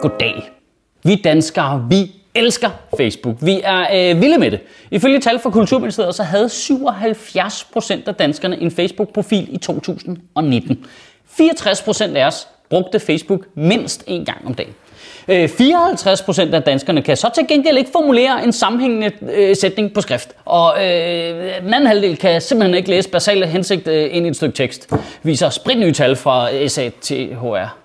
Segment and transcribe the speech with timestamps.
[0.00, 0.50] Goddag.
[1.04, 3.36] Vi danskere, vi elsker Facebook.
[3.40, 4.60] Vi er øh, vilde med det.
[4.90, 10.84] Ifølge tal fra Kulturministeriet, så havde 77% af danskerne en Facebook-profil i 2019.
[11.40, 14.74] 64% af os brugte Facebook mindst en gang om dagen.
[15.28, 19.94] Øh, 54 procent af danskerne kan så til gengæld ikke formulere en sammenhængende øh, sætning
[19.94, 20.28] på skrift.
[20.44, 24.36] Og øh, den anden halvdel kan simpelthen ikke læse basale hensigt øh, ind i et
[24.36, 24.90] stykke tekst.
[25.22, 27.79] Viser spritnye tal fra øh, SATHR,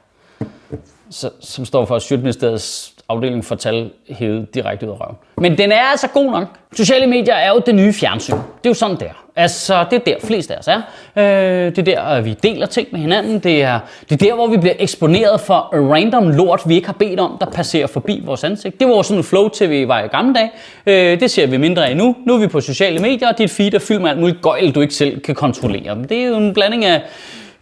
[1.39, 5.15] som står for Sjøtministeriets afdeling for tal hævet direkte ud af røven.
[5.37, 6.47] Men den er altså god nok.
[6.73, 8.33] Sociale medier er jo det nye fjernsyn.
[8.33, 9.25] Det er jo sådan der.
[9.35, 10.81] Altså, det er der flest af os er.
[11.15, 13.39] Øh, det er der, øh, vi deler ting med hinanden.
[13.39, 13.79] Det er,
[14.09, 17.37] det er der, hvor vi bliver eksponeret for random lort, vi ikke har bedt om,
[17.41, 18.79] der passerer forbi vores ansigt.
[18.79, 20.51] Det var sådan en flow-tv vi var i gamle dage.
[20.85, 22.15] Øh, det ser vi mindre af nu.
[22.25, 24.71] Nu er vi på sociale medier, og dit feed er fyldt med alt muligt gøjl,
[24.71, 25.97] du ikke selv kan kontrollere.
[26.09, 27.01] Det er jo en blanding af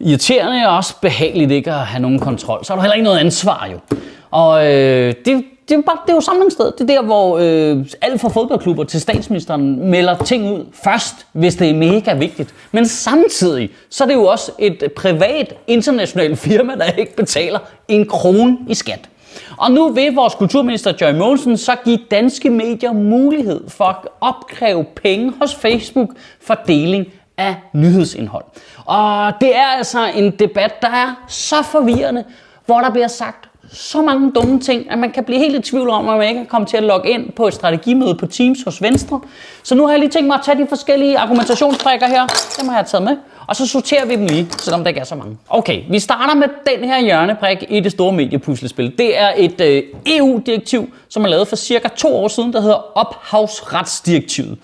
[0.05, 2.65] irriterende og også behageligt ikke at have nogen kontrol.
[2.65, 3.97] Så har du heller ikke noget ansvar jo.
[4.31, 6.71] Og øh, det, det er, bare, det er jo samlingssted.
[6.71, 11.55] Det er der, hvor øh, alt fra fodboldklubber til statsministeren melder ting ud først, hvis
[11.55, 12.53] det er mega vigtigt.
[12.71, 18.07] Men samtidig, så er det jo også et privat internationalt firma, der ikke betaler en
[18.07, 19.09] krone i skat.
[19.57, 24.83] Og nu vil vores kulturminister Joy Mogensen så give danske medier mulighed for at opkræve
[24.83, 26.09] penge hos Facebook
[26.41, 27.05] for deling
[27.37, 28.43] af nyhedsindhold.
[28.85, 32.23] Og det er altså en debat, der er så forvirrende,
[32.65, 35.89] hvor der bliver sagt så mange dumme ting, at man kan blive helt i tvivl
[35.89, 38.63] om, at man ikke kan komme til at logge ind på et strategimøde på Teams
[38.63, 39.21] hos Venstre.
[39.63, 42.27] Så nu har jeg lige tænkt mig at tage de forskellige argumentationsbrikker her.
[42.59, 43.17] Dem har jeg taget med.
[43.47, 45.37] Og så sorterer vi dem lige, selvom der ikke er så mange.
[45.49, 48.97] Okay, vi starter med den her hjørnebrik i det store mediepuslespil.
[48.97, 52.97] Det er et øh, EU-direktiv, som er lavet for cirka to år siden, der hedder
[52.97, 54.57] ophavsretsdirektivet.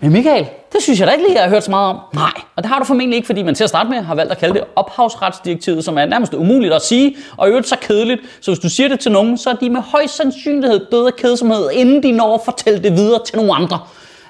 [0.00, 1.98] Men Michael, det synes jeg da ikke lige, jeg har hørt så meget om.
[2.14, 4.32] Nej, og det har du formentlig ikke, fordi man til at starte med har valgt
[4.32, 8.20] at kalde det ophavsretsdirektivet, som er nærmest umuligt at sige, og i øvrigt så kedeligt.
[8.40, 11.16] Så hvis du siger det til nogen, så er de med høj sandsynlighed døde af
[11.16, 13.78] kedsomhed, inden de når at fortælle det videre til nogle andre.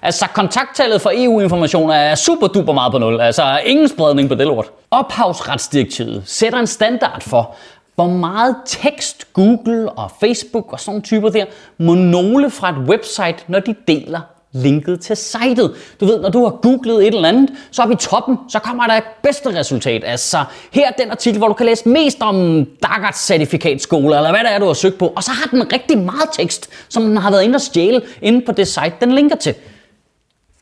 [0.02, 3.20] Altså, kontakttallet for EU-information er super duper meget på nul.
[3.20, 4.70] Altså, ingen spredning på det lort.
[4.90, 7.54] Ophavsretsdirektivet sætter en standard for,
[7.94, 11.44] hvor meget tekst Google og Facebook og sådan typer der
[11.78, 14.20] må nogle fra et website, når de deler
[14.52, 15.70] linket til sitet.
[16.00, 18.86] Du ved, når du har googlet et eller andet, så op i toppen, så kommer
[18.86, 20.02] der et bedste resultat.
[20.06, 24.40] Altså, her er den artikel, hvor du kan læse mest om Daggart certifikatskole, eller hvad
[24.40, 25.12] det er, du har søgt på.
[25.16, 28.46] Og så har den rigtig meget tekst, som den har været inde og stjæle inde
[28.46, 29.54] på det site, den linker til.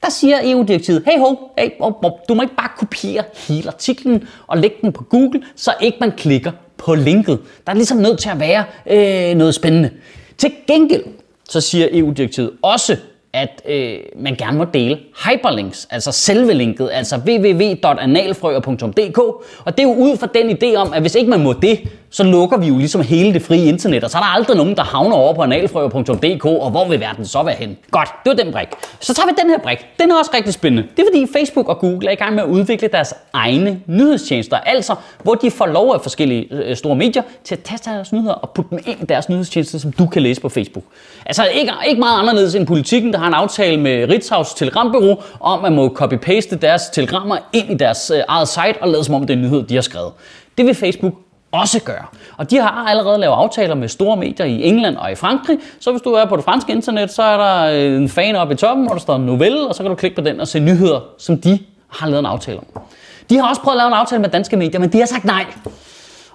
[0.03, 4.29] Der siger EU-direktivet, hey ho, hey, oh, oh, du må ikke bare kopiere hele artiklen
[4.47, 7.39] og lægge den på Google, så ikke man klikker på linket.
[7.67, 9.91] Der er ligesom nødt til at være øh, noget spændende.
[10.39, 11.05] Til gengæld,
[11.49, 12.97] så siger EU-direktivet også,
[13.33, 19.19] at øh, man gerne må dele hyperlinks, altså selve linket, altså www.analfrøer.dk.
[19.65, 21.81] Og det er jo ud fra den idé om, at hvis ikke man må det,
[22.11, 24.77] så lukker vi jo ligesom hele det frie internet, og så er der aldrig nogen,
[24.77, 27.77] der havner over på analfrøer.dk, og hvor vil verden så være hen?
[27.91, 28.69] Godt, det var den brik.
[29.01, 29.79] Så tager vi den her brik.
[30.01, 30.89] Den er også rigtig spændende.
[30.97, 34.57] Det er fordi Facebook og Google er i gang med at udvikle deres egne nyhedstjenester,
[34.57, 38.35] altså hvor de får lov af forskellige øh, store medier til at tage deres nyheder
[38.35, 40.85] og putte dem ind i deres nyhedstjenester, som du kan læse på Facebook.
[41.27, 45.65] Altså ikke, ikke meget anderledes end politikken, der har en aftale med Ritzhaus Telegrambureau om
[45.65, 49.21] at må copy-paste deres telegrammer ind i deres øh, eget site og lade som om
[49.21, 50.13] det er en nyhed, de har skrevet.
[50.59, 51.15] Det vil Facebook
[51.53, 52.05] også gøre.
[52.37, 55.59] Og de har allerede lavet aftaler med store medier i England og i Frankrig.
[55.81, 58.55] Så hvis du er på det franske internet, så er der øh, en fan oppe
[58.55, 60.61] i toppen, hvor der står novelle, og så kan du klikke på den og se
[60.61, 61.59] nyheder, som de
[61.89, 62.83] har lavet en aftale om.
[63.31, 65.25] De har også prøvet at lave en aftale med danske medier, men de har sagt
[65.25, 65.45] nej.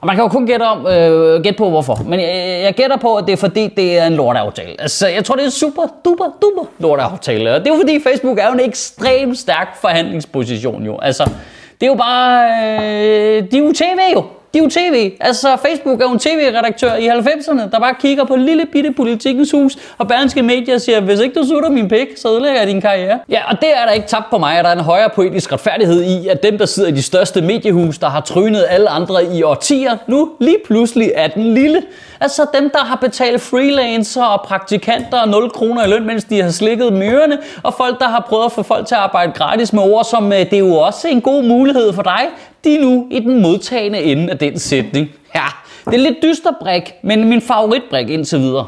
[0.01, 1.99] Og man kan jo kun gætte, om, øh, gætte på, hvorfor.
[2.05, 4.81] Men jeg, jeg gætter på, at det er fordi, det er en lorteaftale.
[4.81, 7.53] Altså, jeg tror, det er en super, duper, duper lorteaftale.
[7.53, 10.99] Og det er jo fordi, Facebook er jo en ekstremt stærk forhandlingsposition jo.
[10.99, 11.23] Altså,
[11.81, 12.49] det er jo bare...
[12.63, 14.23] Øh, de er jo tv jo.
[14.55, 15.11] De er jo tv.
[15.19, 19.51] Altså, Facebook er jo en tv-redaktør i 90'erne, der bare kigger på lille bitte politikens
[19.51, 22.81] hus, og Berlingske Medier siger, hvis ikke du sutter min pik, så ødelægger jeg din
[22.81, 23.19] karriere.
[23.29, 25.53] Ja, og det er der ikke tabt på mig, at der er en højere poetisk
[25.53, 29.25] retfærdighed i, at dem, der sidder i de største mediehus, der har trynet alle andre
[29.35, 31.83] i årtier, nu lige pludselig er den lille.
[32.19, 36.41] Altså dem, der har betalt freelancer og praktikanter og 0 kroner i løn, mens de
[36.41, 39.73] har slikket myrerne, og folk, der har prøvet at få folk til at arbejde gratis
[39.73, 42.21] med ord, som øh, det er jo også en god mulighed for dig
[42.65, 45.09] de er nu i den modtagende ende af den sætning.
[45.35, 45.45] Ja,
[45.85, 48.67] det er lidt dyster brik, men min favoritbrik indtil videre.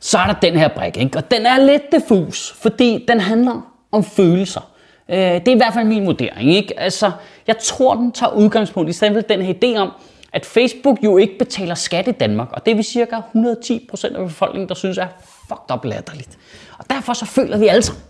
[0.00, 1.18] Så er der den her brik, ikke?
[1.18, 4.70] og den er lidt diffus, fordi den handler om følelser.
[5.08, 6.54] Øh, det er i hvert fald min vurdering.
[6.54, 6.80] Ikke?
[6.80, 7.10] Altså,
[7.46, 9.90] jeg tror, den tager udgangspunkt i stedet den her idé om,
[10.32, 14.26] at Facebook jo ikke betaler skat i Danmark, og det er vi cirka 110% af
[14.26, 15.06] befolkningen, der synes er
[15.48, 16.38] fucked up latterligt.
[16.78, 18.02] Og derfor så føler vi alle sammen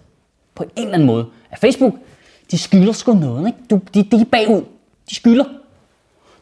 [0.54, 1.94] på en eller anden måde, at Facebook,
[2.50, 3.46] de skylder sgu noget.
[3.46, 3.80] Ikke?
[3.94, 4.62] De, de er bagud.
[5.10, 5.44] De skylder.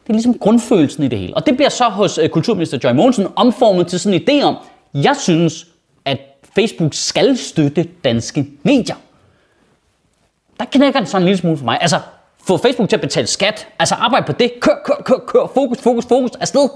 [0.03, 1.35] Det er ligesom grundfølelsen i det hele.
[1.35, 4.55] Og det bliver så hos øh, kulturminister Joy Mogensen omformet til sådan en idé om,
[4.93, 5.67] jeg synes,
[6.05, 6.19] at
[6.55, 8.95] Facebook skal støtte danske medier.
[10.59, 11.77] Der knækker den sådan en lille smule for mig.
[11.81, 11.99] Altså,
[12.47, 13.67] få Facebook til at betale skat.
[13.79, 14.51] Altså, arbejde på det.
[14.61, 15.47] Kør, kør, kør, kør.
[15.53, 16.31] Fokus, fokus, fokus.
[16.39, 16.69] Afsted.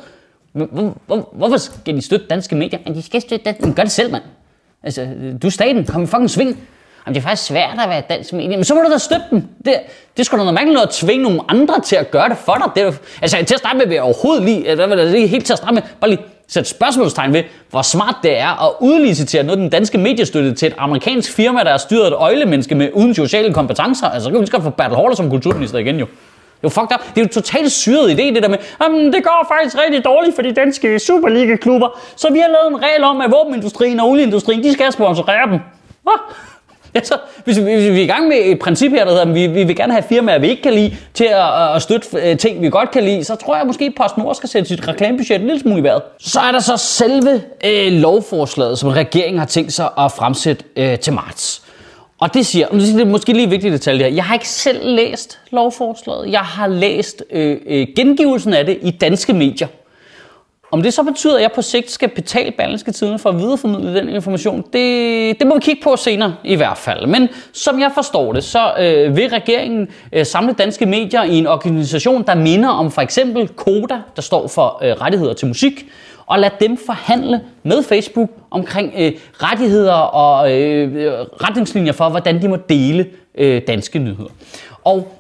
[0.52, 2.80] Hvor, hvor, hvorfor skal de støtte danske medier?
[2.86, 4.24] Men de skal støtte danske Men gør det selv, mand.
[4.84, 5.08] Altså,
[5.42, 5.86] du er staten.
[5.86, 6.68] Kom i fucking sving.
[7.08, 8.50] Jamen, det er faktisk svært at være dansk medie.
[8.50, 9.44] Men så må du da støtte dem.
[9.66, 9.74] Det,
[10.18, 12.72] det skulle da noget mærkeligt at tvinge nogle andre til at gøre det for dig.
[12.76, 15.46] Det er, altså, til at starte med vil jeg overhovedet lige, hvad vil jeg helt
[15.46, 19.44] til at starte med, bare lige sætte spørgsmålstegn ved, hvor smart det er at udlicitere
[19.44, 23.16] noget den danske mediestøtte til et amerikansk firma, der er styret et øjlemenneske med uden
[23.16, 24.08] sociale kompetencer.
[24.08, 26.06] Altså, så kan vi lige få Bertel Hårder som kulturminister igen jo.
[26.06, 27.16] Det er jo fucked up.
[27.16, 30.36] Det er jo totalt syret idé, det der med, jamen, det går faktisk rigtig dårligt
[30.36, 34.64] for de danske Superliga-klubber, så vi har lavet en regel om, at våbenindustrien og olieindustrien,
[34.64, 35.60] de skal sponsorere dem.
[36.04, 36.20] Hvad?
[36.98, 39.26] Ja, så, hvis, vi, hvis vi er i gang med et princip her, der hedder,
[39.26, 42.08] at vi, vi vil gerne have firmaer, vi ikke kan lide, til at, at støtte
[42.14, 44.88] øh, ting, vi godt kan lide, så tror jeg måske, at PostNord skal sætte sit
[44.88, 46.02] reklamebudget en lille smule i vejret.
[46.20, 51.00] Så er der så selve øh, lovforslaget, som regeringen har tænkt sig at fremsætte øh,
[51.00, 51.62] til marts.
[52.20, 55.40] Og det siger, det er måske lige vigtigt detalje her, jeg har ikke selv læst
[55.52, 59.68] lovforslaget, jeg har læst øh, øh, gengivelsen af det i danske medier.
[60.72, 64.00] Om det så betyder, at jeg på sigt skal betale Berlingske Tidene for at videreformidle
[64.00, 67.08] den information, det, det må vi kigge på senere i hvert fald.
[67.08, 71.48] Men som jeg forstår det, så øh, vil regeringen øh, samle danske medier i en
[71.48, 75.86] organisation, der minder om for eksempel Koda, der står for øh, rettigheder til musik,
[76.26, 82.42] og lade dem forhandle med Facebook omkring øh, rettigheder og øh, øh retningslinjer for, hvordan
[82.42, 83.06] de må dele
[83.38, 84.30] øh, danske nyheder.
[84.84, 85.17] Og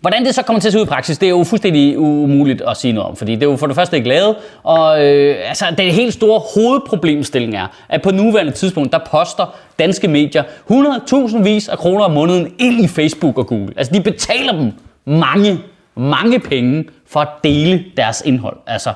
[0.00, 2.62] Hvordan det så kommer til at se ud i praksis, det er jo fuldstændig umuligt
[2.68, 5.36] at sige noget om, fordi det er jo for det første ikke lavet, og øh,
[5.48, 11.42] altså, det helt store hovedproblemstilling er, at på nuværende tidspunkt, der poster danske medier 100.000
[11.42, 13.72] vis af kroner om måneden ind i Facebook og Google.
[13.76, 14.72] Altså, de betaler dem
[15.04, 15.58] mange,
[15.96, 18.56] mange penge for at dele deres indhold.
[18.66, 18.92] Altså,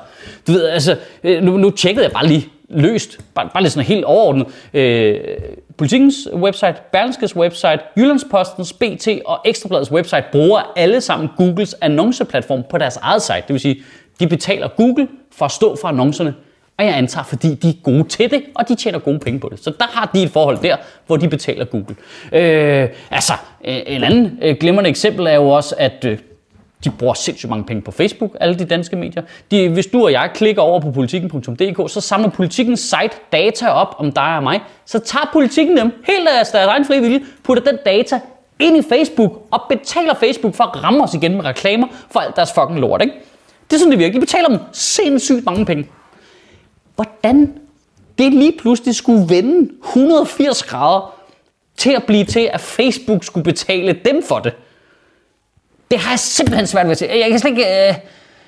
[0.47, 3.87] du ved, altså, øh, nu, nu tjekkede jeg bare lige løst, bare, bare lidt sådan
[3.87, 4.47] helt overordnet.
[4.73, 5.19] Øh,
[5.77, 12.77] Politikens website, Berlingskes website, Jyllandspostens, BT og Ekstrabladets website bruger alle sammen Googles annonceplatform på
[12.77, 13.35] deres eget site.
[13.47, 13.83] Det vil sige,
[14.19, 16.33] de betaler Google for at stå for annoncerne,
[16.77, 19.49] og jeg antager, fordi de er gode til det, og de tjener gode penge på
[19.51, 19.63] det.
[19.63, 20.75] Så der har de et forhold der,
[21.07, 21.95] hvor de betaler Google.
[22.31, 23.33] Øh, altså,
[23.65, 26.17] øh, en anden øh, glimrende eksempel er jo også, at øh,
[26.83, 29.23] de bruger sindssygt mange penge på Facebook, alle de danske medier.
[29.51, 33.95] De, hvis du og jeg klikker over på politikken.dk, så samler politikken site data op
[33.97, 34.61] om dig og mig.
[34.85, 38.19] Så tager politikken dem helt af deres egen frivillige, putter den data
[38.59, 42.35] ind i Facebook og betaler Facebook for at ramme os igen med reklamer for alt
[42.35, 43.01] deres fucking lort.
[43.01, 43.13] Ikke?
[43.69, 44.13] Det er sådan, det virker.
[44.13, 45.87] De betaler dem sindssygt mange penge.
[46.95, 47.53] Hvordan
[48.17, 51.13] det lige pludselig skulle vende 180 grader
[51.77, 54.53] til at blive til, at Facebook skulle betale dem for det,
[55.93, 57.07] det har jeg simpelthen svært ved at se.
[57.11, 57.87] Jeg kan slet ikke...
[57.89, 57.95] Øh,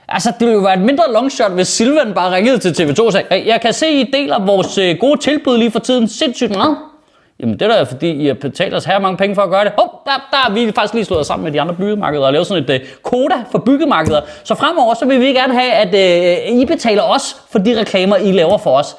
[0.08, 3.12] altså, det ville jo være et mindre longshot, hvis Silvan bare ringede til TV2 og
[3.12, 6.78] sagde, jeg kan se, I deler vores øh, gode tilbud lige for tiden sindssygt meget.
[7.40, 9.64] Jamen det er da fordi, I har betalt os her mange penge for at gøre
[9.64, 9.72] det.
[9.78, 12.48] Hov, der, der har vi faktisk lige slået sammen med de andre byggemarkeder og lavet
[12.48, 14.22] sådan et uh, koda for byggemarkeder.
[14.44, 15.94] Så fremover, så vil vi gerne have, at
[16.54, 18.96] uh, I betaler os for de reklamer, I laver for os.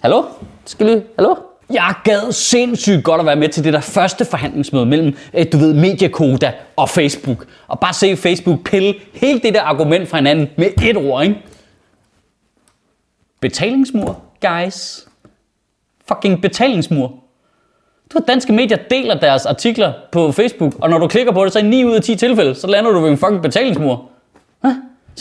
[0.00, 0.24] Hallo?
[0.64, 1.02] Skal vi?
[1.18, 1.34] Hallo?
[1.70, 5.58] Jeg gad sindssygt godt at være med til det der første forhandlingsmøde mellem, øh, du
[5.58, 7.46] ved, Mediakoda og Facebook.
[7.68, 11.42] Og bare se Facebook pille hele det der argument fra hinanden med et ord, ikke?
[13.40, 15.08] Betalingsmur, guys.
[16.08, 17.08] Fucking betalingsmur.
[18.12, 21.52] Du ved, danske medier deler deres artikler på Facebook, og når du klikker på det,
[21.52, 24.11] så i 9 ud af 10 tilfælde, så lander du ved en fucking betalingsmur.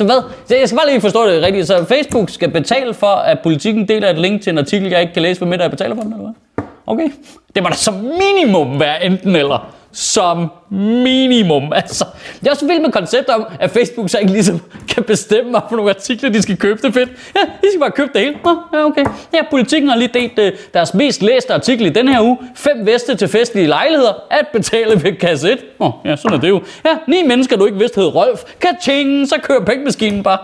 [0.01, 0.57] Så hvad?
[0.59, 1.67] Jeg skal bare lige forstå det rigtigt.
[1.67, 5.13] Så Facebook skal betale for, at politikken deler et link til en artikel, jeg ikke
[5.13, 6.65] kan læse, hvad middag jeg betaler for den, eller hvad?
[6.87, 7.09] Okay.
[7.55, 11.73] Det må da som minimum være enten eller som minimum.
[11.81, 12.05] Altså,
[12.41, 14.61] jeg er også vild med konceptet om, at Facebook så ikke ligesom
[14.95, 16.81] kan bestemme, mig for nogle artikler de skal købe.
[16.81, 17.09] Det er fedt.
[17.35, 18.35] Ja, de skal bare købe det hele.
[18.43, 19.05] Nå, ja, okay.
[19.33, 22.37] Ja, politikken har lige delt uh, deres mest læste artikel i den her uge.
[22.55, 24.13] Fem veste til festlige lejligheder.
[24.31, 25.59] At betale ved kasse 1.
[25.79, 26.61] Oh, ja, sådan er det jo.
[26.85, 28.43] Ja, ni mennesker, du ikke vidste hed Rolf.
[28.61, 30.37] Kaching, så kører pengemaskinen bare.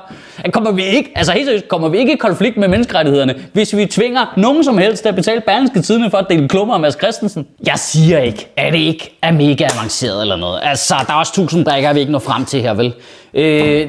[0.52, 3.86] Kommer vi ikke, altså helt seriøst, kommer vi ikke i konflikt med menneskerettighederne, hvis vi
[3.86, 6.94] tvinger nogen som helst til at betale Berlingske Tidene for at dele klummer om Mads
[6.94, 7.48] Christensen?
[7.68, 10.60] Jeg siger ikke, at det ikke er mega avanceret eller noget.
[10.64, 12.94] Altså, der er også tusind brækker, vi ikke når frem til her, vel?
[13.34, 13.88] Øh, øh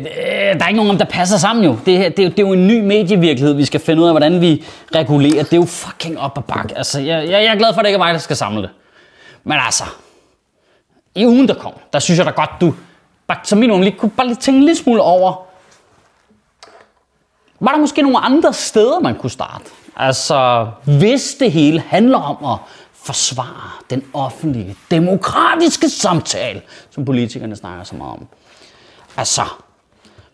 [0.58, 1.78] der er ikke nogen, der passer sammen jo.
[1.86, 4.12] Det, her, det, er, det er jo en ny medievirkelighed, vi skal finde ud af,
[4.12, 5.42] hvordan vi regulerer.
[5.42, 6.72] Det er jo fucking op og bak.
[6.76, 8.62] Altså, jeg, jeg, jeg er glad for, at det ikke er mig, der skal samle
[8.62, 8.70] det.
[9.44, 9.84] Men altså,
[11.14, 12.74] i ugen, der kom, der synes jeg da godt, du
[13.26, 15.44] bare, som minimum lige kunne bare lige tænke en lille smule over,
[17.60, 19.64] var der måske nogle andre steder, man kunne starte?
[19.96, 22.58] Altså, hvis det hele handler om at
[23.08, 28.26] forsvare den offentlige, demokratiske samtale, som politikerne snakker så meget om.
[29.16, 29.42] Altså,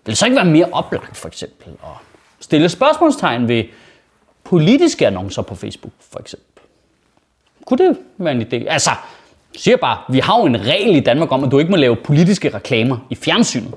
[0.04, 1.96] vil det så ikke være mere oplagt for eksempel at
[2.40, 3.64] stille spørgsmålstegn ved
[4.44, 6.62] politiske annoncer på Facebook for eksempel?
[7.66, 8.68] Kunne det være en idé?
[8.68, 11.70] Altså, jeg siger bare, vi har jo en regel i Danmark om, at du ikke
[11.70, 13.74] må lave politiske reklamer i fjernsynet.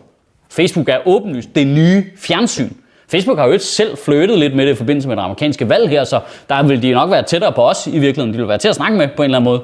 [0.50, 2.70] Facebook er åbenlyst det nye fjernsyn.
[3.12, 5.90] Facebook har jo ikke selv flyttet lidt med det i forbindelse med det amerikanske valg
[5.90, 8.34] her, så der vil de nok være tættere på os i virkeligheden.
[8.34, 9.62] De vil være til at snakke med på en eller anden måde.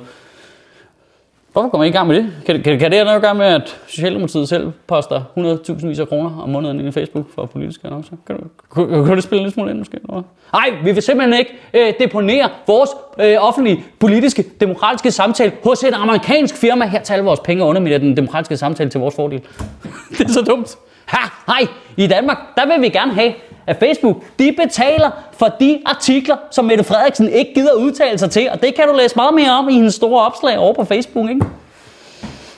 [1.53, 2.31] Hvorfor går man ikke i gang med det?
[2.45, 5.99] Kan, kan, kan det have noget at gøre med, at Socialdemokratiet selv poster 100.000 vis
[5.99, 8.15] af kroner om måneden ind i Facebook for politiske annoncer?
[8.27, 8.37] Kan
[8.75, 9.97] kan, kan, kan det spille en lille smule ind måske?
[10.53, 15.93] Nej, vi vil simpelthen ikke øh, deponere vores øh, offentlige, politiske, demokratiske samtale hos et
[15.93, 16.85] amerikansk firma.
[16.85, 19.41] Her tager alle vores penge under med den demokratiske samtale til vores fordel.
[20.17, 20.77] det er så dumt.
[21.13, 21.67] Ha, hej,
[21.97, 23.33] i Danmark, der vil vi gerne have,
[23.67, 28.49] at Facebook, de betaler for de artikler, som Mette Frederiksen ikke gider udtale sig til.
[28.51, 31.29] Og det kan du læse meget mere om i hendes store opslag over på Facebook,
[31.29, 31.41] ikke?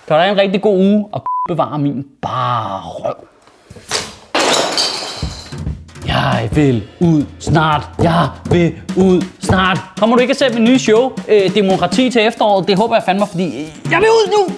[0.08, 3.28] Kan du have en rigtig god uge, og bevare min bare røv.
[6.08, 7.90] Jeg vil ud snart.
[8.04, 9.80] Jeg vil ud snart.
[9.98, 12.68] Kommer du ikke at se min nye show, øh, Demokrati til efteråret?
[12.68, 14.56] Det håber jeg fandme, fordi øh, jeg vil ud nu.